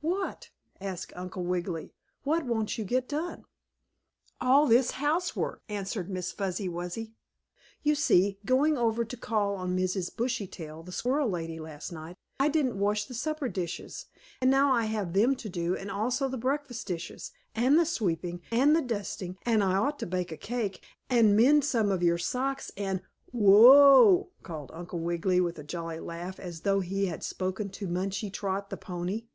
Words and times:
"What?" 0.00 0.50
asked 0.80 1.12
Uncle 1.14 1.44
Wiggily. 1.44 1.94
"What 2.24 2.44
won't 2.44 2.78
you 2.78 2.84
get 2.84 3.06
done?" 3.08 3.44
"All 4.40 4.66
this 4.66 4.90
housework," 4.98 5.62
answered 5.68 6.10
Miss 6.10 6.32
Fuzzy 6.32 6.68
Wuzzy. 6.68 7.14
"You 7.84 7.94
see, 7.94 8.40
going 8.44 8.76
over 8.76 9.04
to 9.04 9.16
call 9.16 9.54
on 9.54 9.76
Mrs. 9.76 10.10
Bushytail, 10.16 10.82
the 10.82 10.90
squirrel 10.90 11.30
lady, 11.30 11.60
last 11.60 11.92
night 11.92 12.16
I 12.40 12.48
didn't 12.48 12.80
wash 12.80 13.04
the 13.04 13.14
supper 13.14 13.48
dishes, 13.48 14.06
and 14.40 14.50
now 14.50 14.72
I 14.72 14.86
have 14.86 15.12
them 15.12 15.36
to 15.36 15.48
do, 15.48 15.76
and 15.76 15.92
also 15.92 16.26
the 16.28 16.36
breakfast 16.36 16.88
dishes 16.88 17.30
and 17.54 17.78
the 17.78 17.86
sweeping 17.86 18.42
and 18.50 18.88
dusting 18.88 19.36
and 19.46 19.62
I 19.62 19.76
ought 19.76 20.00
to 20.00 20.06
bake 20.06 20.32
a 20.32 20.36
cake, 20.36 20.84
and 21.08 21.36
mend 21.36 21.64
some 21.64 21.92
of 21.92 22.02
your 22.02 22.18
socks 22.18 22.72
and" 22.76 23.00
"Whoa!" 23.30 24.30
called 24.42 24.72
Uncle 24.74 24.98
Wiggily 24.98 25.40
with 25.40 25.56
a 25.56 25.62
jolly 25.62 26.00
laugh, 26.00 26.40
as 26.40 26.62
though 26.62 26.80
he 26.80 27.06
had 27.06 27.22
spoken 27.22 27.68
to 27.68 27.86
Munchie 27.86 28.32
Trot, 28.32 28.70
the 28.70 28.76
pony. 28.76 29.26